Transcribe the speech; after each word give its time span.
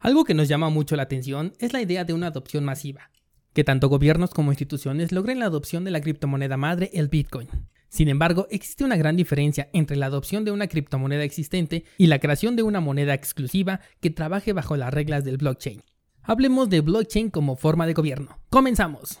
Algo 0.00 0.24
que 0.24 0.32
nos 0.32 0.48
llama 0.48 0.70
mucho 0.70 0.96
la 0.96 1.02
atención 1.02 1.52
es 1.58 1.74
la 1.74 1.82
idea 1.82 2.04
de 2.04 2.14
una 2.14 2.28
adopción 2.28 2.64
masiva, 2.64 3.10
que 3.52 3.64
tanto 3.64 3.90
gobiernos 3.90 4.30
como 4.30 4.50
instituciones 4.50 5.12
logren 5.12 5.38
la 5.38 5.44
adopción 5.44 5.84
de 5.84 5.90
la 5.90 6.00
criptomoneda 6.00 6.56
madre, 6.56 6.90
el 6.94 7.08
Bitcoin. 7.08 7.48
Sin 7.90 8.08
embargo, 8.08 8.46
existe 8.50 8.82
una 8.82 8.96
gran 8.96 9.16
diferencia 9.16 9.68
entre 9.74 9.98
la 9.98 10.06
adopción 10.06 10.46
de 10.46 10.52
una 10.52 10.68
criptomoneda 10.68 11.22
existente 11.22 11.84
y 11.98 12.06
la 12.06 12.18
creación 12.18 12.56
de 12.56 12.62
una 12.62 12.80
moneda 12.80 13.12
exclusiva 13.12 13.80
que 14.00 14.08
trabaje 14.08 14.54
bajo 14.54 14.74
las 14.74 14.94
reglas 14.94 15.22
del 15.24 15.36
blockchain. 15.36 15.82
Hablemos 16.22 16.70
de 16.70 16.80
blockchain 16.80 17.28
como 17.28 17.56
forma 17.56 17.86
de 17.86 17.92
gobierno. 17.92 18.38
¡Comenzamos! 18.48 19.20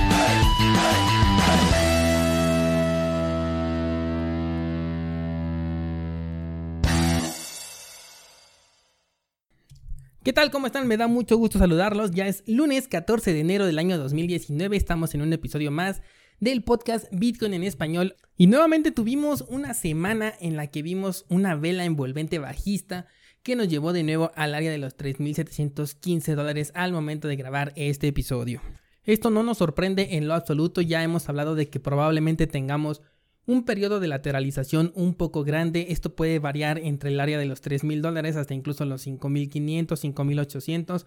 ¿Qué 10.23 10.33
tal? 10.33 10.51
¿Cómo 10.51 10.67
están? 10.67 10.87
Me 10.87 10.97
da 10.97 11.07
mucho 11.07 11.35
gusto 11.35 11.57
saludarlos. 11.57 12.11
Ya 12.11 12.27
es 12.27 12.43
lunes 12.45 12.87
14 12.87 13.33
de 13.33 13.39
enero 13.39 13.65
del 13.65 13.79
año 13.79 13.97
2019. 13.97 14.77
Estamos 14.77 15.15
en 15.15 15.23
un 15.23 15.33
episodio 15.33 15.71
más 15.71 16.03
del 16.39 16.63
podcast 16.63 17.07
Bitcoin 17.11 17.55
en 17.55 17.63
español. 17.63 18.15
Y 18.37 18.45
nuevamente 18.45 18.91
tuvimos 18.91 19.43
una 19.47 19.73
semana 19.73 20.31
en 20.39 20.57
la 20.57 20.67
que 20.67 20.83
vimos 20.83 21.25
una 21.29 21.55
vela 21.55 21.85
envolvente 21.85 22.37
bajista 22.37 23.07
que 23.41 23.55
nos 23.55 23.67
llevó 23.67 23.93
de 23.93 24.03
nuevo 24.03 24.31
al 24.35 24.53
área 24.53 24.69
de 24.69 24.77
los 24.77 24.95
3.715 24.95 26.35
dólares 26.35 26.71
al 26.75 26.91
momento 26.91 27.27
de 27.27 27.37
grabar 27.37 27.73
este 27.75 28.07
episodio. 28.07 28.61
Esto 29.03 29.31
no 29.31 29.41
nos 29.41 29.57
sorprende 29.57 30.17
en 30.17 30.27
lo 30.27 30.35
absoluto, 30.35 30.81
ya 30.81 31.01
hemos 31.01 31.27
hablado 31.29 31.55
de 31.55 31.67
que 31.69 31.79
probablemente 31.79 32.45
tengamos 32.45 33.01
un 33.45 33.65
periodo 33.65 33.99
de 33.99 34.07
lateralización 34.07 34.91
un 34.95 35.15
poco 35.15 35.43
grande, 35.43 35.87
esto 35.89 36.15
puede 36.15 36.39
variar 36.39 36.77
entre 36.77 37.09
el 37.09 37.19
área 37.19 37.37
de 37.37 37.45
los 37.45 37.61
3 37.61 37.83
mil 37.83 38.01
dólares 38.01 38.35
hasta 38.35 38.53
incluso 38.53 38.85
los 38.85 39.05
5.500, 39.05 39.87
5.800, 39.87 41.05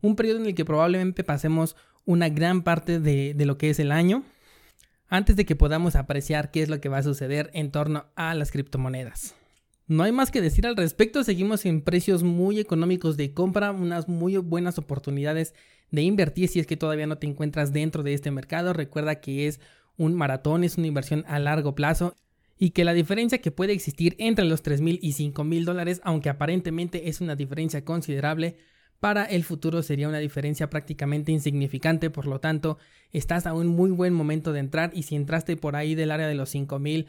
un 0.00 0.16
periodo 0.16 0.40
en 0.40 0.46
el 0.46 0.54
que 0.54 0.64
probablemente 0.64 1.24
pasemos 1.24 1.76
una 2.04 2.28
gran 2.28 2.62
parte 2.62 3.00
de, 3.00 3.34
de 3.34 3.46
lo 3.46 3.58
que 3.58 3.70
es 3.70 3.78
el 3.78 3.92
año 3.92 4.24
antes 5.08 5.36
de 5.36 5.44
que 5.44 5.56
podamos 5.56 5.96
apreciar 5.96 6.50
qué 6.50 6.62
es 6.62 6.68
lo 6.68 6.80
que 6.80 6.88
va 6.88 6.98
a 6.98 7.02
suceder 7.02 7.50
en 7.54 7.70
torno 7.70 8.06
a 8.16 8.34
las 8.34 8.50
criptomonedas. 8.50 9.34
No 9.86 10.02
hay 10.02 10.12
más 10.12 10.30
que 10.30 10.40
decir 10.40 10.66
al 10.66 10.76
respecto, 10.76 11.22
seguimos 11.24 11.66
en 11.66 11.82
precios 11.82 12.22
muy 12.22 12.58
económicos 12.58 13.18
de 13.18 13.34
compra, 13.34 13.70
unas 13.70 14.08
muy 14.08 14.36
buenas 14.38 14.78
oportunidades 14.78 15.54
de 15.90 16.02
invertir 16.02 16.48
si 16.48 16.58
es 16.58 16.66
que 16.66 16.78
todavía 16.78 17.06
no 17.06 17.18
te 17.18 17.26
encuentras 17.26 17.72
dentro 17.72 18.02
de 18.02 18.14
este 18.14 18.30
mercado. 18.30 18.72
Recuerda 18.72 19.20
que 19.20 19.46
es 19.46 19.60
un 19.96 20.14
maratón, 20.14 20.64
es 20.64 20.78
una 20.78 20.86
inversión 20.86 21.24
a 21.26 21.38
largo 21.38 21.74
plazo 21.74 22.14
y 22.58 22.70
que 22.70 22.84
la 22.84 22.94
diferencia 22.94 23.38
que 23.38 23.50
puede 23.50 23.72
existir 23.72 24.14
entre 24.18 24.44
los 24.44 24.62
3 24.62 24.80
mil 24.80 24.98
y 25.02 25.12
5 25.12 25.44
mil 25.44 25.64
dólares, 25.64 26.00
aunque 26.04 26.28
aparentemente 26.28 27.08
es 27.08 27.20
una 27.20 27.36
diferencia 27.36 27.84
considerable, 27.84 28.56
para 29.00 29.24
el 29.24 29.44
futuro 29.44 29.82
sería 29.82 30.08
una 30.08 30.18
diferencia 30.18 30.70
prácticamente 30.70 31.32
insignificante, 31.32 32.10
por 32.10 32.26
lo 32.26 32.40
tanto, 32.40 32.78
estás 33.12 33.46
a 33.46 33.52
un 33.52 33.66
muy 33.66 33.90
buen 33.90 34.14
momento 34.14 34.52
de 34.52 34.60
entrar 34.60 34.92
y 34.94 35.02
si 35.02 35.14
entraste 35.14 35.56
por 35.56 35.76
ahí 35.76 35.94
del 35.94 36.10
área 36.10 36.26
de 36.26 36.34
los 36.34 36.48
5 36.50 36.78
mil 36.78 37.06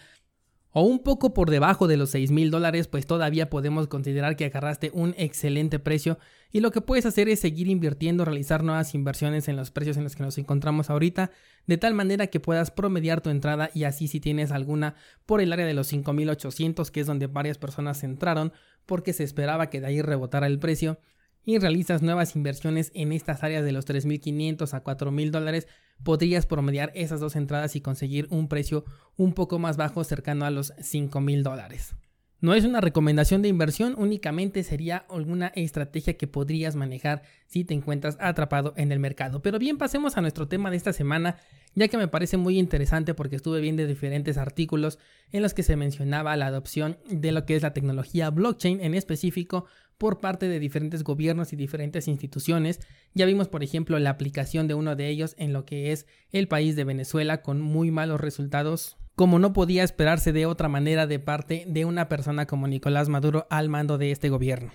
o 0.77 0.81
un 0.81 0.99
poco 0.99 1.33
por 1.33 1.49
debajo 1.49 1.87
de 1.87 1.95
los 1.95 2.09
6 2.09 2.31
mil 2.31 2.51
dólares, 2.51 2.89
pues 2.89 3.05
todavía 3.07 3.49
podemos 3.49 3.87
considerar 3.87 4.35
que 4.35 4.43
agarraste 4.43 4.91
un 4.93 5.15
excelente 5.17 5.79
precio. 5.79 6.19
Y 6.51 6.59
lo 6.59 6.71
que 6.71 6.81
puedes 6.81 7.05
hacer 7.05 7.29
es 7.29 7.39
seguir 7.39 7.69
invirtiendo, 7.69 8.25
realizar 8.25 8.61
nuevas 8.61 8.93
inversiones 8.93 9.47
en 9.47 9.55
los 9.55 9.71
precios 9.71 9.95
en 9.95 10.03
los 10.03 10.17
que 10.17 10.23
nos 10.23 10.37
encontramos 10.37 10.89
ahorita, 10.89 11.31
de 11.65 11.77
tal 11.77 11.93
manera 11.93 12.27
que 12.27 12.41
puedas 12.41 12.71
promediar 12.71 13.21
tu 13.21 13.29
entrada 13.29 13.69
y 13.73 13.85
así 13.85 14.09
si 14.09 14.19
tienes 14.19 14.51
alguna 14.51 14.95
por 15.25 15.39
el 15.39 15.53
área 15.53 15.65
de 15.65 15.73
los 15.73 15.87
5800, 15.87 16.91
que 16.91 16.99
es 16.99 17.07
donde 17.07 17.27
varias 17.27 17.57
personas 17.57 18.03
entraron 18.03 18.51
porque 18.85 19.13
se 19.13 19.23
esperaba 19.23 19.69
que 19.69 19.79
de 19.79 19.87
ahí 19.87 20.01
rebotara 20.01 20.45
el 20.45 20.59
precio, 20.59 20.99
y 21.45 21.59
realizas 21.59 22.01
nuevas 22.01 22.35
inversiones 22.35 22.91
en 22.93 23.11
estas 23.11 23.43
áreas 23.43 23.63
de 23.63 23.71
los 23.71 23.85
3.500 23.85 24.73
a 24.73 24.83
4.000 24.83 25.31
dólares, 25.31 25.67
podrías 26.03 26.45
promediar 26.45 26.91
esas 26.95 27.19
dos 27.19 27.35
entradas 27.35 27.75
y 27.75 27.81
conseguir 27.81 28.27
un 28.31 28.47
precio 28.47 28.83
un 29.15 29.33
poco 29.33 29.59
más 29.59 29.77
bajo 29.77 30.03
cercano 30.03 30.45
a 30.45 30.51
los 30.51 30.73
5.000 30.77 31.43
dólares. 31.43 31.95
No 32.41 32.53
es 32.53 32.65
una 32.65 32.81
recomendación 32.81 33.41
de 33.41 33.47
inversión, 33.47 33.95
únicamente 33.97 34.61
sería 34.63 35.05
alguna 35.09 35.47
estrategia 35.55 36.17
que 36.17 36.27
podrías 36.27 36.75
manejar 36.75 37.23
si 37.47 37.63
te 37.63 37.73
encuentras 37.73 38.17
atrapado 38.19 38.73
en 38.75 38.91
el 38.91 38.99
mercado. 38.99 39.41
Pero 39.41 39.57
bien, 39.57 39.77
pasemos 39.77 40.17
a 40.17 40.21
nuestro 40.21 40.47
tema 40.47 40.69
de 40.69 40.77
esta 40.77 40.91
semana, 40.91 41.37
ya 41.75 41.87
que 41.87 41.97
me 41.97 42.09
parece 42.09 42.35
muy 42.35 42.59
interesante 42.59 43.13
porque 43.13 43.37
estuve 43.37 43.61
viendo 43.61 43.87
diferentes 43.87 44.37
artículos 44.37 44.99
en 45.31 45.43
los 45.43 45.53
que 45.53 45.63
se 45.63 45.77
mencionaba 45.77 46.35
la 46.35 46.47
adopción 46.47 46.97
de 47.09 47.31
lo 47.31 47.45
que 47.45 47.55
es 47.55 47.63
la 47.63 47.73
tecnología 47.73 48.29
blockchain 48.29 48.81
en 48.81 48.95
específico 48.95 49.65
por 49.97 50.19
parte 50.19 50.49
de 50.49 50.59
diferentes 50.59 51.03
gobiernos 51.03 51.53
y 51.53 51.55
diferentes 51.55 52.07
instituciones. 52.09 52.81
Ya 53.13 53.25
vimos, 53.25 53.47
por 53.47 53.63
ejemplo, 53.63 53.97
la 53.97 54.09
aplicación 54.09 54.67
de 54.67 54.73
uno 54.73 54.95
de 54.97 55.07
ellos 55.07 55.35
en 55.37 55.53
lo 55.53 55.65
que 55.65 55.93
es 55.93 56.05
el 56.31 56.47
país 56.49 56.75
de 56.75 56.83
Venezuela 56.83 57.41
con 57.41 57.61
muy 57.61 57.91
malos 57.91 58.19
resultados, 58.19 58.97
como 59.15 59.39
no 59.39 59.53
podía 59.53 59.83
esperarse 59.83 60.33
de 60.33 60.45
otra 60.45 60.67
manera 60.67 61.07
de 61.07 61.19
parte 61.19 61.65
de 61.67 61.85
una 61.85 62.09
persona 62.09 62.45
como 62.45 62.67
Nicolás 62.67 63.09
Maduro 63.09 63.47
al 63.49 63.69
mando 63.69 63.97
de 63.97 64.11
este 64.11 64.29
gobierno. 64.29 64.71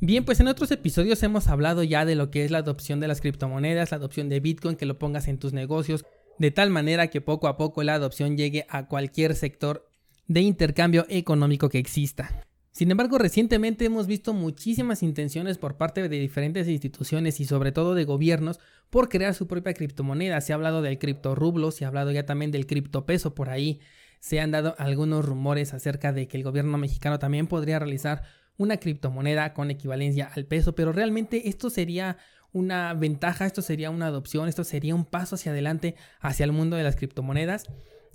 Bien, 0.00 0.24
pues 0.24 0.40
en 0.40 0.48
otros 0.48 0.70
episodios 0.70 1.22
hemos 1.22 1.48
hablado 1.48 1.82
ya 1.82 2.06
de 2.06 2.14
lo 2.14 2.30
que 2.30 2.44
es 2.44 2.50
la 2.50 2.58
adopción 2.58 3.00
de 3.00 3.08
las 3.08 3.20
criptomonedas, 3.20 3.90
la 3.90 3.98
adopción 3.98 4.30
de 4.30 4.40
Bitcoin, 4.40 4.76
que 4.76 4.86
lo 4.86 4.98
pongas 4.98 5.28
en 5.28 5.38
tus 5.38 5.52
negocios, 5.52 6.06
de 6.38 6.50
tal 6.50 6.70
manera 6.70 7.08
que 7.08 7.20
poco 7.20 7.48
a 7.48 7.58
poco 7.58 7.82
la 7.82 7.94
adopción 7.94 8.38
llegue 8.38 8.64
a 8.70 8.86
cualquier 8.86 9.34
sector 9.34 9.86
de 10.26 10.40
intercambio 10.40 11.04
económico 11.10 11.68
que 11.68 11.78
exista. 11.78 12.46
Sin 12.72 12.90
embargo, 12.90 13.18
recientemente 13.18 13.84
hemos 13.84 14.06
visto 14.06 14.32
muchísimas 14.32 15.02
intenciones 15.02 15.58
por 15.58 15.76
parte 15.76 16.08
de 16.08 16.18
diferentes 16.20 16.68
instituciones 16.68 17.40
y 17.40 17.44
sobre 17.44 17.72
todo 17.72 17.94
de 17.94 18.04
gobiernos 18.04 18.60
por 18.90 19.08
crear 19.08 19.34
su 19.34 19.48
propia 19.48 19.74
criptomoneda. 19.74 20.40
Se 20.40 20.52
ha 20.52 20.56
hablado 20.56 20.80
del 20.80 20.98
criptorublo, 20.98 21.72
se 21.72 21.84
ha 21.84 21.88
hablado 21.88 22.12
ya 22.12 22.26
también 22.26 22.52
del 22.52 22.66
criptopeso 22.66 23.34
por 23.34 23.50
ahí. 23.50 23.80
Se 24.20 24.40
han 24.40 24.52
dado 24.52 24.74
algunos 24.78 25.24
rumores 25.24 25.74
acerca 25.74 26.12
de 26.12 26.28
que 26.28 26.36
el 26.36 26.44
gobierno 26.44 26.78
mexicano 26.78 27.18
también 27.18 27.48
podría 27.48 27.78
realizar 27.78 28.22
una 28.56 28.76
criptomoneda 28.76 29.52
con 29.52 29.70
equivalencia 29.70 30.30
al 30.32 30.44
peso, 30.44 30.74
pero 30.74 30.92
realmente 30.92 31.48
esto 31.48 31.70
sería 31.70 32.18
una 32.52 32.92
ventaja, 32.94 33.46
esto 33.46 33.62
sería 33.62 33.90
una 33.90 34.06
adopción, 34.06 34.48
esto 34.48 34.64
sería 34.64 34.94
un 34.94 35.06
paso 35.06 35.36
hacia 35.36 35.52
adelante 35.52 35.96
hacia 36.20 36.44
el 36.44 36.52
mundo 36.52 36.76
de 36.76 36.82
las 36.82 36.96
criptomonedas 36.96 37.64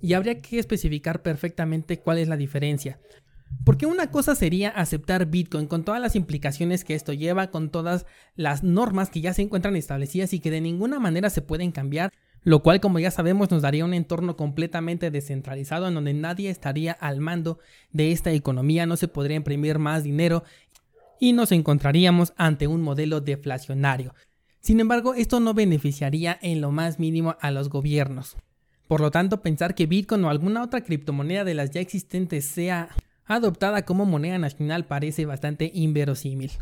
y 0.00 0.12
habría 0.14 0.40
que 0.40 0.58
especificar 0.58 1.22
perfectamente 1.22 1.98
cuál 1.98 2.18
es 2.18 2.28
la 2.28 2.36
diferencia. 2.36 2.98
Porque 3.64 3.86
una 3.86 4.10
cosa 4.10 4.34
sería 4.34 4.70
aceptar 4.70 5.26
Bitcoin 5.26 5.66
con 5.66 5.84
todas 5.84 6.00
las 6.00 6.14
implicaciones 6.14 6.84
que 6.84 6.94
esto 6.94 7.12
lleva, 7.12 7.50
con 7.50 7.70
todas 7.70 8.06
las 8.36 8.62
normas 8.62 9.10
que 9.10 9.20
ya 9.20 9.34
se 9.34 9.42
encuentran 9.42 9.76
establecidas 9.76 10.32
y 10.32 10.40
que 10.40 10.50
de 10.50 10.60
ninguna 10.60 11.00
manera 11.00 11.30
se 11.30 11.42
pueden 11.42 11.72
cambiar, 11.72 12.12
lo 12.42 12.62
cual 12.62 12.80
como 12.80 13.00
ya 13.00 13.10
sabemos 13.10 13.50
nos 13.50 13.62
daría 13.62 13.84
un 13.84 13.94
entorno 13.94 14.36
completamente 14.36 15.10
descentralizado 15.10 15.88
en 15.88 15.94
donde 15.94 16.14
nadie 16.14 16.48
estaría 16.48 16.92
al 16.92 17.20
mando 17.20 17.58
de 17.90 18.12
esta 18.12 18.30
economía, 18.30 18.86
no 18.86 18.96
se 18.96 19.08
podría 19.08 19.36
imprimir 19.36 19.78
más 19.80 20.04
dinero 20.04 20.44
y 21.18 21.32
nos 21.32 21.50
encontraríamos 21.50 22.34
ante 22.36 22.66
un 22.66 22.82
modelo 22.82 23.20
deflacionario. 23.20 24.14
Sin 24.60 24.80
embargo, 24.80 25.14
esto 25.14 25.40
no 25.40 25.54
beneficiaría 25.54 26.38
en 26.42 26.60
lo 26.60 26.70
más 26.70 26.98
mínimo 26.98 27.36
a 27.40 27.50
los 27.50 27.68
gobiernos. 27.68 28.36
Por 28.88 29.00
lo 29.00 29.10
tanto, 29.10 29.42
pensar 29.42 29.74
que 29.74 29.86
Bitcoin 29.86 30.24
o 30.24 30.30
alguna 30.30 30.62
otra 30.62 30.82
criptomoneda 30.82 31.44
de 31.44 31.54
las 31.54 31.70
ya 31.70 31.80
existentes 31.80 32.44
sea 32.44 32.90
adoptada 33.26 33.84
como 33.84 34.06
moneda 34.06 34.38
nacional 34.38 34.86
parece 34.86 35.26
bastante 35.26 35.70
inverosímil. 35.74 36.52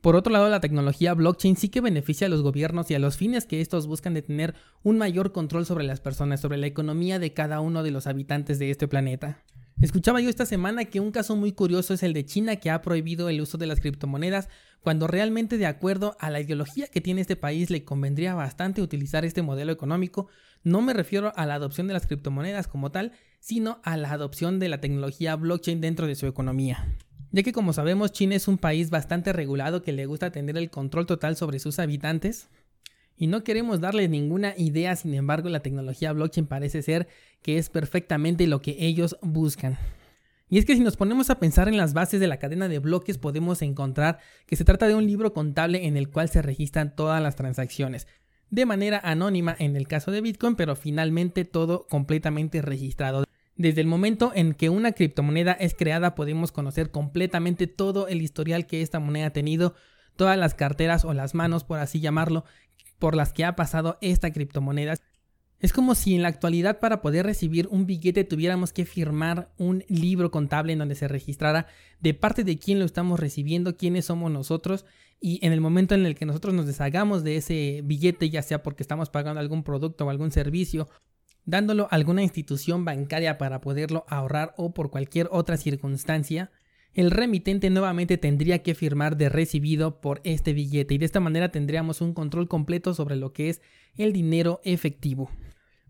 Por 0.00 0.14
otro 0.14 0.32
lado, 0.32 0.48
la 0.48 0.60
tecnología 0.60 1.14
blockchain 1.14 1.56
sí 1.56 1.68
que 1.68 1.80
beneficia 1.80 2.28
a 2.28 2.30
los 2.30 2.42
gobiernos 2.42 2.90
y 2.90 2.94
a 2.94 2.98
los 3.00 3.16
fines 3.16 3.44
que 3.44 3.60
estos 3.60 3.88
buscan 3.88 4.14
de 4.14 4.22
tener 4.22 4.54
un 4.84 4.98
mayor 4.98 5.32
control 5.32 5.66
sobre 5.66 5.84
las 5.84 6.00
personas, 6.00 6.40
sobre 6.40 6.58
la 6.58 6.66
economía 6.66 7.18
de 7.18 7.32
cada 7.32 7.60
uno 7.60 7.82
de 7.82 7.90
los 7.90 8.06
habitantes 8.06 8.58
de 8.58 8.70
este 8.70 8.86
planeta. 8.86 9.42
Escuchaba 9.80 10.22
yo 10.22 10.30
esta 10.30 10.46
semana 10.46 10.86
que 10.86 11.00
un 11.00 11.10
caso 11.10 11.36
muy 11.36 11.52
curioso 11.52 11.92
es 11.92 12.02
el 12.02 12.14
de 12.14 12.24
China 12.24 12.56
que 12.56 12.70
ha 12.70 12.80
prohibido 12.80 13.28
el 13.28 13.40
uso 13.42 13.58
de 13.58 13.66
las 13.66 13.80
criptomonedas 13.80 14.48
cuando 14.80 15.06
realmente 15.06 15.58
de 15.58 15.66
acuerdo 15.66 16.16
a 16.18 16.30
la 16.30 16.40
ideología 16.40 16.86
que 16.86 17.02
tiene 17.02 17.20
este 17.20 17.36
país 17.36 17.68
le 17.68 17.84
convendría 17.84 18.34
bastante 18.34 18.80
utilizar 18.80 19.26
este 19.26 19.42
modelo 19.42 19.72
económico. 19.72 20.28
No 20.64 20.80
me 20.80 20.94
refiero 20.94 21.32
a 21.36 21.44
la 21.44 21.54
adopción 21.54 21.88
de 21.88 21.92
las 21.92 22.06
criptomonedas 22.06 22.68
como 22.68 22.90
tal, 22.90 23.12
sino 23.38 23.80
a 23.82 23.98
la 23.98 24.12
adopción 24.12 24.58
de 24.58 24.70
la 24.70 24.80
tecnología 24.80 25.36
blockchain 25.36 25.80
dentro 25.80 26.06
de 26.06 26.14
su 26.14 26.26
economía 26.26 26.86
ya 27.36 27.42
que 27.42 27.52
como 27.52 27.74
sabemos 27.74 28.12
China 28.12 28.34
es 28.34 28.48
un 28.48 28.56
país 28.56 28.88
bastante 28.88 29.32
regulado 29.32 29.82
que 29.82 29.92
le 29.92 30.06
gusta 30.06 30.30
tener 30.30 30.56
el 30.56 30.70
control 30.70 31.04
total 31.04 31.36
sobre 31.36 31.58
sus 31.58 31.78
habitantes. 31.78 32.48
Y 33.16 33.28
no 33.28 33.44
queremos 33.44 33.80
darles 33.80 34.10
ninguna 34.10 34.54
idea, 34.56 34.94
sin 34.96 35.14
embargo 35.14 35.48
la 35.48 35.60
tecnología 35.60 36.12
blockchain 36.12 36.46
parece 36.46 36.82
ser 36.82 37.08
que 37.42 37.58
es 37.58 37.70
perfectamente 37.70 38.46
lo 38.46 38.60
que 38.60 38.76
ellos 38.78 39.16
buscan. 39.22 39.78
Y 40.48 40.58
es 40.58 40.64
que 40.64 40.74
si 40.74 40.80
nos 40.80 40.96
ponemos 40.96 41.28
a 41.30 41.40
pensar 41.40 41.68
en 41.68 41.76
las 41.76 41.92
bases 41.92 42.20
de 42.20 42.28
la 42.28 42.38
cadena 42.38 42.68
de 42.68 42.78
bloques 42.78 43.18
podemos 43.18 43.62
encontrar 43.62 44.18
que 44.46 44.54
se 44.54 44.64
trata 44.64 44.86
de 44.86 44.94
un 44.94 45.06
libro 45.06 45.32
contable 45.32 45.86
en 45.86 45.96
el 45.96 46.08
cual 46.08 46.28
se 46.28 46.42
registran 46.42 46.94
todas 46.94 47.20
las 47.20 47.34
transacciones, 47.34 48.06
de 48.50 48.66
manera 48.66 49.00
anónima 49.02 49.56
en 49.58 49.74
el 49.76 49.88
caso 49.88 50.12
de 50.12 50.20
Bitcoin, 50.20 50.54
pero 50.54 50.76
finalmente 50.76 51.44
todo 51.44 51.86
completamente 51.88 52.62
registrado. 52.62 53.24
Desde 53.56 53.80
el 53.80 53.86
momento 53.86 54.32
en 54.34 54.52
que 54.52 54.68
una 54.68 54.92
criptomoneda 54.92 55.52
es 55.52 55.74
creada 55.74 56.14
podemos 56.14 56.52
conocer 56.52 56.90
completamente 56.90 57.66
todo 57.66 58.06
el 58.06 58.22
historial 58.22 58.66
que 58.66 58.82
esta 58.82 59.00
moneda 59.00 59.26
ha 59.26 59.32
tenido, 59.32 59.74
todas 60.14 60.38
las 60.38 60.54
carteras 60.54 61.04
o 61.04 61.12
las 61.12 61.34
manos, 61.34 61.64
por 61.64 61.78
así 61.78 61.98
llamarlo, 61.98 62.44
por 62.98 63.14
las 63.14 63.32
que 63.32 63.44
ha 63.44 63.56
pasado 63.56 63.98
esta 64.00 64.32
criptomoneda. 64.32 64.94
Es 65.58 65.72
como 65.72 65.94
si 65.94 66.14
en 66.14 66.22
la 66.22 66.28
actualidad 66.28 66.80
para 66.80 67.00
poder 67.00 67.24
recibir 67.24 67.66
un 67.70 67.86
billete 67.86 68.24
tuviéramos 68.24 68.72
que 68.72 68.84
firmar 68.84 69.50
un 69.56 69.84
libro 69.88 70.30
contable 70.30 70.74
en 70.74 70.78
donde 70.78 70.94
se 70.94 71.08
registrara 71.08 71.66
de 72.00 72.12
parte 72.12 72.44
de 72.44 72.58
quién 72.58 72.78
lo 72.78 72.84
estamos 72.84 73.18
recibiendo, 73.18 73.76
quiénes 73.76 74.04
somos 74.04 74.30
nosotros 74.30 74.84
y 75.18 75.44
en 75.44 75.52
el 75.52 75.62
momento 75.62 75.94
en 75.94 76.04
el 76.04 76.14
que 76.14 76.26
nosotros 76.26 76.52
nos 76.52 76.66
deshagamos 76.66 77.24
de 77.24 77.36
ese 77.36 77.80
billete, 77.84 78.28
ya 78.28 78.42
sea 78.42 78.62
porque 78.62 78.82
estamos 78.82 79.08
pagando 79.08 79.40
algún 79.40 79.62
producto 79.62 80.04
o 80.04 80.10
algún 80.10 80.30
servicio 80.30 80.88
dándolo 81.46 81.84
a 81.84 81.94
alguna 81.94 82.22
institución 82.22 82.84
bancaria 82.84 83.38
para 83.38 83.60
poderlo 83.60 84.04
ahorrar 84.08 84.52
o 84.58 84.74
por 84.74 84.90
cualquier 84.90 85.28
otra 85.30 85.56
circunstancia, 85.56 86.50
el 86.96 87.10
remitente 87.10 87.68
nuevamente 87.68 88.16
tendría 88.16 88.62
que 88.62 88.74
firmar 88.74 89.18
de 89.18 89.28
recibido 89.28 90.00
por 90.00 90.22
este 90.24 90.54
billete 90.54 90.94
y 90.94 90.98
de 90.98 91.04
esta 91.04 91.20
manera 91.20 91.50
tendríamos 91.50 92.00
un 92.00 92.14
control 92.14 92.48
completo 92.48 92.94
sobre 92.94 93.16
lo 93.16 93.34
que 93.34 93.50
es 93.50 93.60
el 93.98 94.14
dinero 94.14 94.62
efectivo. 94.64 95.30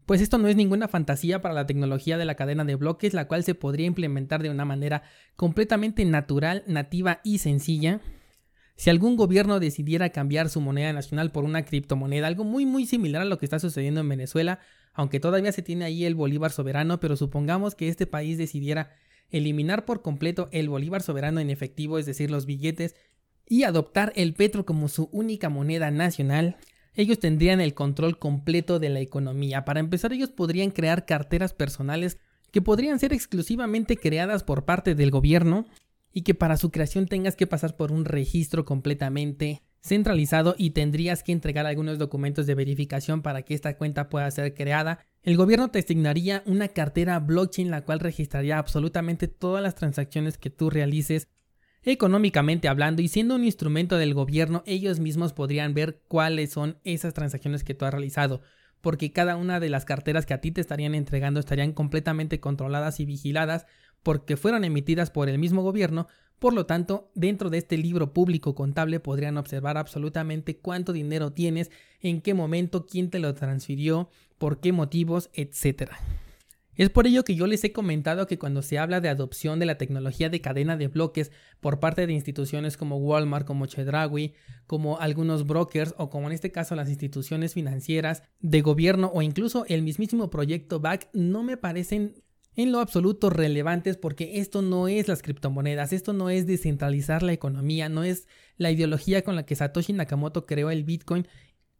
Pues 0.04 0.20
esto 0.20 0.36
no 0.36 0.48
es 0.48 0.56
ninguna 0.56 0.88
fantasía 0.88 1.40
para 1.40 1.54
la 1.54 1.64
tecnología 1.64 2.18
de 2.18 2.24
la 2.24 2.34
cadena 2.34 2.64
de 2.64 2.74
bloques, 2.74 3.14
la 3.14 3.28
cual 3.28 3.44
se 3.44 3.54
podría 3.54 3.86
implementar 3.86 4.42
de 4.42 4.50
una 4.50 4.64
manera 4.64 5.04
completamente 5.36 6.04
natural, 6.04 6.64
nativa 6.66 7.20
y 7.22 7.38
sencilla. 7.38 8.00
Si 8.74 8.90
algún 8.90 9.16
gobierno 9.16 9.60
decidiera 9.60 10.10
cambiar 10.10 10.48
su 10.48 10.60
moneda 10.60 10.92
nacional 10.92 11.30
por 11.30 11.44
una 11.44 11.64
criptomoneda, 11.64 12.26
algo 12.26 12.42
muy 12.42 12.66
muy 12.66 12.84
similar 12.84 13.22
a 13.22 13.26
lo 13.26 13.38
que 13.38 13.46
está 13.46 13.60
sucediendo 13.60 14.00
en 14.00 14.08
Venezuela, 14.08 14.58
aunque 14.92 15.20
todavía 15.20 15.52
se 15.52 15.62
tiene 15.62 15.84
ahí 15.84 16.04
el 16.04 16.16
bolívar 16.16 16.50
soberano, 16.50 16.98
pero 16.98 17.16
supongamos 17.16 17.76
que 17.76 17.86
este 17.86 18.08
país 18.08 18.38
decidiera 18.38 18.90
eliminar 19.30 19.84
por 19.84 20.02
completo 20.02 20.48
el 20.52 20.68
bolívar 20.68 21.02
soberano 21.02 21.40
en 21.40 21.50
efectivo, 21.50 21.98
es 21.98 22.06
decir, 22.06 22.30
los 22.30 22.46
billetes, 22.46 22.94
y 23.48 23.62
adoptar 23.62 24.12
el 24.16 24.34
petro 24.34 24.66
como 24.66 24.88
su 24.88 25.08
única 25.12 25.48
moneda 25.48 25.90
nacional, 25.90 26.56
ellos 26.94 27.18
tendrían 27.18 27.60
el 27.60 27.74
control 27.74 28.18
completo 28.18 28.78
de 28.78 28.88
la 28.88 29.00
economía. 29.00 29.64
Para 29.64 29.80
empezar, 29.80 30.12
ellos 30.12 30.30
podrían 30.30 30.70
crear 30.70 31.04
carteras 31.04 31.52
personales 31.52 32.18
que 32.50 32.62
podrían 32.62 32.98
ser 32.98 33.12
exclusivamente 33.12 33.96
creadas 33.96 34.42
por 34.42 34.64
parte 34.64 34.94
del 34.94 35.10
gobierno 35.10 35.66
y 36.12 36.22
que 36.22 36.34
para 36.34 36.56
su 36.56 36.70
creación 36.70 37.06
tengas 37.06 37.36
que 37.36 37.46
pasar 37.46 37.76
por 37.76 37.92
un 37.92 38.06
registro 38.06 38.64
completamente 38.64 39.62
centralizado 39.86 40.54
y 40.58 40.70
tendrías 40.70 41.22
que 41.22 41.32
entregar 41.32 41.64
algunos 41.66 41.98
documentos 41.98 42.46
de 42.46 42.54
verificación 42.54 43.22
para 43.22 43.42
que 43.42 43.54
esta 43.54 43.76
cuenta 43.76 44.08
pueda 44.08 44.30
ser 44.30 44.54
creada. 44.54 44.98
El 45.22 45.36
gobierno 45.36 45.70
te 45.70 45.78
asignaría 45.78 46.42
una 46.46 46.68
cartera 46.68 47.18
blockchain 47.18 47.70
la 47.70 47.84
cual 47.84 48.00
registraría 48.00 48.58
absolutamente 48.58 49.28
todas 49.28 49.62
las 49.62 49.74
transacciones 49.74 50.38
que 50.38 50.50
tú 50.50 50.70
realices 50.70 51.28
económicamente 51.82 52.66
hablando 52.66 53.00
y 53.00 53.08
siendo 53.08 53.36
un 53.36 53.44
instrumento 53.44 53.96
del 53.96 54.12
gobierno 54.12 54.64
ellos 54.66 54.98
mismos 54.98 55.32
podrían 55.32 55.72
ver 55.72 56.02
cuáles 56.08 56.50
son 56.50 56.78
esas 56.82 57.14
transacciones 57.14 57.62
que 57.62 57.74
tú 57.74 57.84
has 57.84 57.92
realizado 57.92 58.42
porque 58.80 59.12
cada 59.12 59.36
una 59.36 59.60
de 59.60 59.68
las 59.68 59.84
carteras 59.84 60.26
que 60.26 60.34
a 60.34 60.40
ti 60.40 60.52
te 60.52 60.60
estarían 60.60 60.94
entregando 60.94 61.40
estarían 61.40 61.72
completamente 61.72 62.40
controladas 62.40 63.00
y 63.00 63.04
vigiladas 63.04 63.66
porque 64.06 64.36
fueron 64.36 64.62
emitidas 64.62 65.10
por 65.10 65.28
el 65.28 65.36
mismo 65.36 65.64
gobierno 65.64 66.06
por 66.38 66.52
lo 66.52 66.64
tanto, 66.64 67.10
dentro 67.16 67.50
de 67.50 67.58
este 67.58 67.76
libro 67.76 68.12
público 68.12 68.54
contable 68.54 69.00
podrían 69.00 69.36
observar 69.36 69.76
absolutamente 69.76 70.58
cuánto 70.58 70.92
dinero 70.92 71.32
tienes, 71.32 71.72
en 72.00 72.20
qué 72.20 72.32
momento, 72.32 72.86
quién 72.86 73.10
te 73.10 73.18
lo 73.18 73.34
transfirió, 73.34 74.08
por 74.38 74.60
qué 74.60 74.72
motivos, 74.72 75.28
etc. 75.32 75.90
Es 76.76 76.90
por 76.90 77.08
ello 77.08 77.24
que 77.24 77.34
yo 77.34 77.48
les 77.48 77.64
he 77.64 77.72
comentado 77.72 78.28
que 78.28 78.38
cuando 78.38 78.60
se 78.60 78.78
habla 78.78 79.00
de 79.00 79.08
adopción 79.08 79.58
de 79.58 79.66
la 79.66 79.78
tecnología 79.78 80.28
de 80.28 80.42
cadena 80.42 80.76
de 80.76 80.88
bloques 80.88 81.32
por 81.60 81.80
parte 81.80 82.06
de 82.06 82.12
instituciones 82.12 82.76
como 82.76 82.98
Walmart, 82.98 83.44
como 83.44 83.66
Chedraui, 83.66 84.34
como 84.66 85.00
algunos 85.00 85.46
brokers 85.46 85.94
o 85.96 86.10
como 86.10 86.28
en 86.28 86.34
este 86.34 86.52
caso 86.52 86.76
las 86.76 86.90
instituciones 86.90 87.54
financieras 87.54 88.22
de 88.40 88.60
gobierno 88.60 89.10
o 89.12 89.22
incluso 89.22 89.64
el 89.68 89.82
mismísimo 89.82 90.28
proyecto 90.28 90.80
BAC, 90.80 91.08
no 91.14 91.42
me 91.42 91.56
parecen 91.56 92.22
en 92.56 92.72
lo 92.72 92.80
absoluto 92.80 93.30
relevantes 93.30 93.96
porque 93.96 94.40
esto 94.40 94.62
no 94.62 94.88
es 94.88 95.08
las 95.08 95.22
criptomonedas, 95.22 95.92
esto 95.92 96.12
no 96.14 96.30
es 96.30 96.46
descentralizar 96.46 97.22
la 97.22 97.34
economía, 97.34 97.88
no 97.88 98.02
es 98.02 98.26
la 98.56 98.70
ideología 98.70 99.22
con 99.22 99.36
la 99.36 99.44
que 99.44 99.54
Satoshi 99.54 99.92
Nakamoto 99.92 100.46
creó 100.46 100.70
el 100.70 100.82
Bitcoin. 100.82 101.28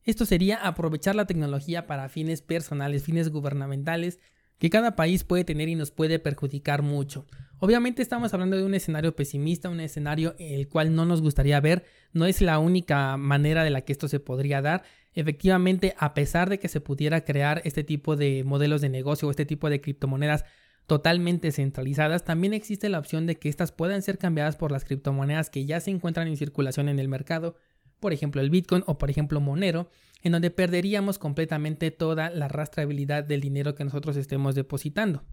Esto 0.05 0.27
sería 0.27 0.57
aprovechar 0.57 1.15
la 1.15 1.27
tecnología 1.27 1.87
para 1.87 2.09
fines 2.09 2.43
personales, 2.43 3.03
fines 3.03 3.31
gubernamentales, 3.31 4.21
que 4.59 4.71
cada 4.71 4.97
país 4.97 5.25
puede 5.25 5.45
tener 5.45 5.69
y 5.69 5.75
nos 5.75 5.91
puede 5.91 6.19
perjudicar 6.19 6.83
mucho. 6.83 7.27
Obviamente 7.59 8.03
estamos 8.03 8.33
hablando 8.35 8.57
de 8.57 8.65
un 8.65 8.75
escenario 8.75 9.17
pesimista, 9.17 9.71
un 9.71 9.81
escenario 9.81 10.35
el 10.39 10.69
cual 10.69 10.95
no 10.95 11.07
nos 11.07 11.23
gustaría 11.23 11.59
ver, 11.61 11.85
no 12.13 12.27
es 12.27 12.43
la 12.43 12.59
única 12.59 13.17
manera 13.17 13.65
de 13.65 13.71
la 13.71 13.81
que 13.81 13.93
esto 13.93 14.09
se 14.09 14.21
podría 14.21 14.61
dar. 14.61 14.85
Efectivamente, 15.15 15.95
a 15.99 16.13
pesar 16.13 16.51
de 16.51 16.59
que 16.59 16.69
se 16.69 16.83
pudiera 16.83 17.25
crear 17.25 17.63
este 17.65 17.83
tipo 17.83 18.17
de 18.17 18.45
modelos 18.45 18.83
de 18.83 18.91
negocio 18.91 19.27
o 19.27 19.31
este 19.31 19.47
tipo 19.47 19.71
de 19.71 19.81
criptomonedas 19.81 20.45
totalmente 20.87 21.51
centralizadas, 21.53 22.25
también 22.25 22.55
existe 22.55 22.89
la 22.89 22.99
opción 22.99 23.27
de 23.27 23.37
que 23.37 23.49
estas 23.49 23.73
puedan 23.73 24.03
ser 24.03 24.19
cambiadas 24.19 24.57
por 24.57 24.73
las 24.73 24.85
criptomonedas 24.85 25.51
que 25.51 25.67
ya 25.67 25.81
se 25.81 25.91
encuentran 25.91 26.29
en 26.29 26.37
circulación 26.37 26.89
en 26.89 26.99
el 26.99 27.09
mercado, 27.09 27.57
por 28.01 28.13
ejemplo 28.13 28.41
el 28.41 28.51
Bitcoin 28.51 28.85
o 28.87 28.99
por 28.99 29.11
ejemplo 29.11 29.41
Monero, 29.41 29.91
en 30.23 30.33
donde 30.33 30.51
perderíamos 30.51 31.19
completamente 31.19 31.91
toda 31.91 32.31
la 32.31 32.49
rastreabilidad 32.49 33.25
del 33.25 33.41
dinero 33.41 33.75
que 33.75 33.85
nosotros 33.85 34.17
estemos 34.17 34.55
depositando. 34.55 35.25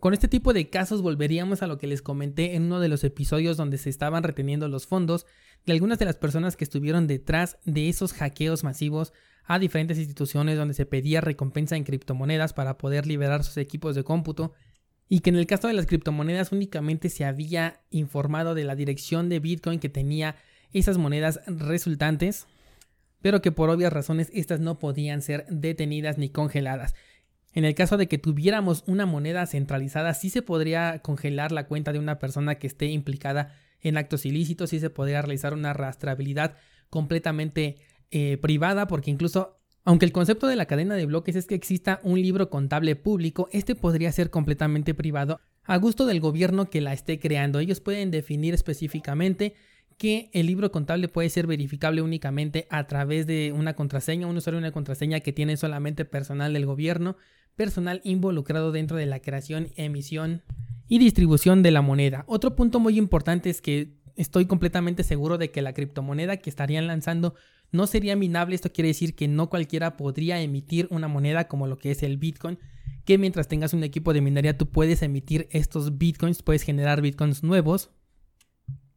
Con 0.00 0.12
este 0.12 0.28
tipo 0.28 0.52
de 0.52 0.68
casos 0.68 1.02
volveríamos 1.02 1.62
a 1.62 1.66
lo 1.66 1.78
que 1.78 1.86
les 1.86 2.02
comenté 2.02 2.56
en 2.56 2.64
uno 2.64 2.80
de 2.80 2.88
los 2.88 3.04
episodios 3.04 3.56
donde 3.56 3.78
se 3.78 3.90
estaban 3.90 4.22
reteniendo 4.22 4.68
los 4.68 4.86
fondos 4.86 5.26
de 5.64 5.72
algunas 5.72 5.98
de 5.98 6.04
las 6.04 6.16
personas 6.16 6.56
que 6.56 6.64
estuvieron 6.64 7.06
detrás 7.06 7.58
de 7.64 7.88
esos 7.88 8.12
hackeos 8.12 8.64
masivos 8.64 9.12
a 9.44 9.58
diferentes 9.58 9.98
instituciones 9.98 10.58
donde 10.58 10.74
se 10.74 10.86
pedía 10.86 11.20
recompensa 11.20 11.76
en 11.76 11.84
criptomonedas 11.84 12.52
para 12.52 12.76
poder 12.76 13.06
liberar 13.06 13.44
sus 13.44 13.56
equipos 13.56 13.94
de 13.94 14.04
cómputo 14.04 14.52
y 15.14 15.20
que 15.20 15.30
en 15.30 15.36
el 15.36 15.46
caso 15.46 15.68
de 15.68 15.74
las 15.74 15.86
criptomonedas 15.86 16.50
únicamente 16.50 17.08
se 17.08 17.24
había 17.24 17.82
informado 17.90 18.56
de 18.56 18.64
la 18.64 18.74
dirección 18.74 19.28
de 19.28 19.38
Bitcoin 19.38 19.78
que 19.78 19.88
tenía 19.88 20.34
esas 20.72 20.98
monedas 20.98 21.40
resultantes, 21.46 22.48
pero 23.20 23.40
que 23.40 23.52
por 23.52 23.70
obvias 23.70 23.92
razones 23.92 24.28
estas 24.34 24.58
no 24.58 24.80
podían 24.80 25.22
ser 25.22 25.46
detenidas 25.48 26.18
ni 26.18 26.30
congeladas. 26.30 26.96
En 27.52 27.64
el 27.64 27.76
caso 27.76 27.96
de 27.96 28.08
que 28.08 28.18
tuviéramos 28.18 28.82
una 28.88 29.06
moneda 29.06 29.46
centralizada, 29.46 30.14
sí 30.14 30.30
se 30.30 30.42
podría 30.42 30.98
congelar 30.98 31.52
la 31.52 31.68
cuenta 31.68 31.92
de 31.92 32.00
una 32.00 32.18
persona 32.18 32.56
que 32.56 32.66
esté 32.66 32.86
implicada 32.86 33.54
en 33.82 33.98
actos 33.98 34.26
ilícitos, 34.26 34.70
sí 34.70 34.80
se 34.80 34.90
podría 34.90 35.22
realizar 35.22 35.54
una 35.54 35.74
rastreabilidad 35.74 36.56
completamente 36.90 37.76
eh, 38.10 38.36
privada, 38.38 38.88
porque 38.88 39.12
incluso 39.12 39.60
aunque 39.84 40.06
el 40.06 40.12
concepto 40.12 40.46
de 40.46 40.56
la 40.56 40.66
cadena 40.66 40.94
de 40.94 41.06
bloques 41.06 41.36
es 41.36 41.46
que 41.46 41.54
exista 41.54 42.00
un 42.02 42.20
libro 42.20 42.48
contable 42.48 42.96
público, 42.96 43.48
este 43.52 43.74
podría 43.74 44.10
ser 44.12 44.30
completamente 44.30 44.94
privado 44.94 45.40
a 45.64 45.76
gusto 45.76 46.06
del 46.06 46.20
gobierno 46.20 46.70
que 46.70 46.80
la 46.80 46.92
esté 46.92 47.18
creando. 47.18 47.58
Ellos 47.58 47.80
pueden 47.80 48.10
definir 48.10 48.54
específicamente 48.54 49.54
que 49.98 50.30
el 50.32 50.46
libro 50.46 50.72
contable 50.72 51.08
puede 51.08 51.28
ser 51.28 51.46
verificable 51.46 52.02
únicamente 52.02 52.66
a 52.70 52.86
través 52.86 53.26
de 53.26 53.52
una 53.52 53.74
contraseña, 53.74 54.26
un 54.26 54.36
usuario 54.36 54.58
una 54.58 54.72
contraseña 54.72 55.20
que 55.20 55.32
tiene 55.32 55.56
solamente 55.56 56.04
personal 56.04 56.52
del 56.52 56.66
gobierno, 56.66 57.16
personal 57.54 58.00
involucrado 58.04 58.72
dentro 58.72 58.96
de 58.96 59.06
la 59.06 59.20
creación, 59.20 59.68
emisión 59.76 60.42
y 60.88 60.98
distribución 60.98 61.62
de 61.62 61.70
la 61.70 61.82
moneda. 61.82 62.24
Otro 62.26 62.56
punto 62.56 62.80
muy 62.80 62.98
importante 62.98 63.50
es 63.50 63.60
que 63.60 63.94
estoy 64.16 64.46
completamente 64.46 65.02
seguro 65.02 65.38
de 65.38 65.50
que 65.50 65.62
la 65.62 65.72
criptomoneda 65.72 66.38
que 66.38 66.50
estarían 66.50 66.86
lanzando 66.86 67.34
no 67.74 67.86
sería 67.86 68.16
minable. 68.16 68.54
Esto 68.54 68.72
quiere 68.72 68.88
decir 68.88 69.14
que 69.14 69.28
no 69.28 69.50
cualquiera 69.50 69.96
podría 69.96 70.40
emitir 70.40 70.86
una 70.90 71.08
moneda 71.08 71.48
como 71.48 71.66
lo 71.66 71.76
que 71.76 71.90
es 71.90 72.02
el 72.02 72.16
Bitcoin, 72.16 72.58
que 73.04 73.18
mientras 73.18 73.48
tengas 73.48 73.74
un 73.74 73.84
equipo 73.84 74.12
de 74.12 74.20
minería 74.20 74.56
tú 74.56 74.70
puedes 74.70 75.02
emitir 75.02 75.48
estos 75.50 75.98
Bitcoins, 75.98 76.42
puedes 76.42 76.62
generar 76.62 77.02
Bitcoins 77.02 77.42
nuevos. 77.42 77.90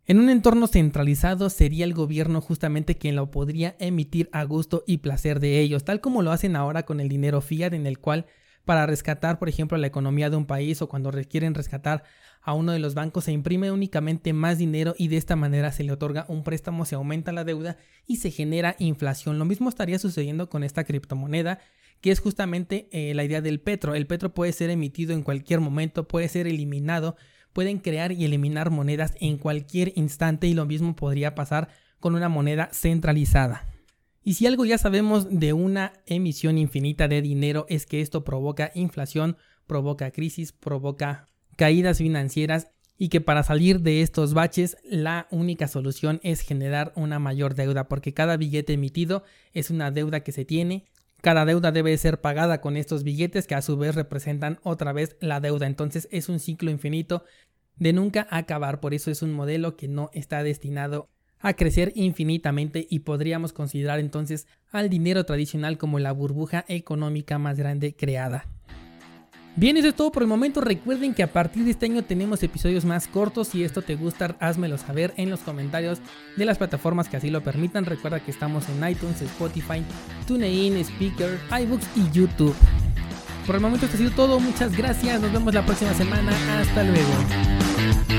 En 0.06 0.20
un 0.20 0.30
entorno 0.30 0.68
centralizado 0.68 1.50
sería 1.50 1.84
el 1.84 1.94
gobierno 1.94 2.40
justamente 2.40 2.96
quien 2.96 3.16
lo 3.16 3.30
podría 3.32 3.76
emitir 3.80 4.30
a 4.32 4.44
gusto 4.44 4.84
y 4.88 5.00
placer 5.00 5.40
de 5.40 5.60
ellos, 5.60 5.84
tal 5.84 6.00
como 6.00 6.22
lo 6.22 6.32
hacen 6.32 6.56
ahora 6.56 6.84
con 6.84 7.00
el 7.00 7.10
dinero 7.10 7.42
fiat 7.42 7.74
en 7.74 7.88
el 7.88 8.00
cual 8.00 8.28
para 8.68 8.86
rescatar, 8.86 9.40
por 9.40 9.50
ejemplo, 9.50 9.80
la 9.80 9.88
economía 9.88 10.30
de 10.30 10.36
un 10.36 10.46
país 10.46 10.84
o 10.84 10.88
cuando 10.88 11.10
requieren 11.10 11.56
rescatar 11.56 12.04
a 12.42 12.54
uno 12.54 12.74
de 12.74 12.80
los 12.80 12.94
bancos 12.94 13.24
se 13.24 13.32
imprime 13.32 13.72
únicamente 13.72 14.32
más 14.34 14.60
dinero 14.60 14.94
y 14.98 15.08
de 15.08 15.18
esta 15.18 15.36
manera 15.36 15.72
se 15.72 15.84
le 15.84 15.92
otorga 15.92 16.26
un 16.28 16.44
préstamo, 16.44 16.86
se 16.86 16.94
aumenta 16.94 17.32
la 17.32 17.44
deuda 17.44 17.78
y 18.06 18.18
se 18.18 18.30
genera 18.30 18.76
inflación. 18.78 19.40
Lo 19.40 19.46
mismo 19.46 19.70
estaría 19.70 19.98
sucediendo 19.98 20.50
con 20.50 20.64
esta 20.64 20.84
criptomoneda 20.84 21.60
que 22.02 22.12
es 22.12 22.20
justamente 22.20 22.90
eh, 22.92 23.14
la 23.16 23.24
idea 23.24 23.42
del 23.42 23.60
petro. 23.60 23.96
El 23.96 24.06
petro 24.06 24.34
puede 24.34 24.52
ser 24.52 24.70
emitido 24.70 25.14
en 25.14 25.24
cualquier 25.24 25.62
momento, 25.62 26.08
puede 26.08 26.28
ser 26.28 26.46
eliminado, 26.46 27.16
pueden 27.54 27.80
crear 27.80 28.12
y 28.12 28.24
eliminar 28.26 28.70
monedas 28.70 29.16
en 29.20 29.38
cualquier 29.38 29.94
instante 29.96 30.46
y 30.46 30.54
lo 30.54 30.66
mismo 30.66 30.96
podría 30.96 31.34
pasar 31.34 31.70
con 32.00 32.16
una 32.16 32.30
moneda 32.30 32.70
centralizada. 32.72 33.77
Y 34.28 34.34
si 34.34 34.46
algo 34.46 34.66
ya 34.66 34.78
sabemos 34.78 35.28
de 35.30 35.54
una 35.54 35.94
emisión 36.06 36.58
infinita 36.58 37.08
de 37.08 37.22
dinero 37.22 37.66
es 37.70 37.86
que 37.86 38.02
esto 38.02 38.26
provoca 38.26 38.72
inflación, 38.76 39.38
provoca 39.68 40.12
crisis, 40.12 40.52
provoca 40.52 41.30
caídas 41.56 42.00
financieras 42.00 42.68
y 42.98 43.08
que 43.08 43.22
para 43.22 43.44
salir 43.44 43.80
de 43.80 44.02
estos 44.02 44.34
baches 44.34 44.76
la 44.84 45.30
única 45.32 45.70
solución 45.70 46.20
es 46.24 46.42
generar 46.42 46.92
una 46.98 47.20
mayor 47.20 47.56
deuda 47.56 47.88
porque 47.88 48.14
cada 48.14 48.36
billete 48.36 48.74
emitido 48.74 49.24
es 49.54 49.70
una 49.70 49.92
deuda 49.92 50.20
que 50.26 50.34
se 50.34 50.44
tiene. 50.44 50.84
Cada 51.22 51.46
deuda 51.46 51.72
debe 51.72 51.98
ser 51.98 52.20
pagada 52.20 52.60
con 52.60 52.76
estos 52.76 53.06
billetes 53.06 53.48
que 53.48 53.56
a 53.56 53.62
su 53.62 53.78
vez 53.78 53.96
representan 53.96 54.60
otra 54.64 54.92
vez 54.92 55.16
la 55.22 55.40
deuda. 55.40 55.68
Entonces 55.68 56.10
es 56.12 56.28
un 56.28 56.42
ciclo 56.42 56.70
infinito 56.70 57.24
de 57.78 57.94
nunca 57.94 58.28
acabar. 58.30 58.82
Por 58.82 58.94
eso 58.94 59.10
es 59.10 59.22
un 59.22 59.32
modelo 59.32 59.78
que 59.78 59.88
no 59.88 60.10
está 60.12 60.44
destinado 60.44 61.08
a 61.40 61.54
crecer 61.54 61.92
infinitamente 61.96 62.88
y 62.90 63.00
podríamos 63.00 63.54
considerar 63.54 64.00
entonces 64.00 64.48
al 64.72 64.90
dinero 64.90 65.26
tradicional 65.26 65.78
como 65.78 66.00
la 66.00 66.12
burbuja 66.12 66.66
económica 66.68 67.38
más 67.38 67.58
grande 67.58 67.96
creada. 67.96 68.46
Bien, 69.56 69.76
eso 69.76 69.88
es 69.88 69.96
todo 69.96 70.12
por 70.12 70.22
el 70.22 70.30
momento. 70.30 70.62
Recuerden 70.62 71.16
que 71.16 71.24
a 71.24 71.34
partir 71.34 71.64
de 71.64 71.72
este 71.72 71.88
año 71.88 72.04
tenemos 72.04 72.44
episodios 72.44 72.86
más 72.86 73.08
cortos. 73.08 73.48
Si 73.48 73.64
esto 73.64 73.82
te 73.82 73.96
gusta, 73.96 74.36
házmelo 74.40 74.78
saber 74.78 75.16
en 75.18 75.32
los 75.32 75.40
comentarios 75.40 75.98
de 76.36 76.46
las 76.46 76.60
plataformas 76.60 77.10
que 77.10 77.18
así 77.18 77.32
lo 77.32 77.42
permitan. 77.42 77.86
Recuerda 77.86 78.20
que 78.20 78.30
estamos 78.30 78.66
en 78.70 78.88
iTunes, 78.88 79.20
Spotify, 79.20 79.84
TuneIn, 80.28 80.78
Speaker, 80.78 81.40
iBooks 81.64 81.88
y 81.96 82.12
YouTube. 82.12 82.56
Por 83.48 83.56
el 83.56 83.62
momento 83.62 83.88
esto 83.88 83.98
ha 83.98 84.00
sido 84.00 84.12
todo. 84.12 84.40
Muchas 84.40 84.78
gracias. 84.78 85.20
Nos 85.20 85.34
vemos 85.34 85.52
la 85.52 85.66
próxima 85.66 85.94
semana. 85.96 86.32
Hasta 86.60 86.84
luego. 86.84 88.17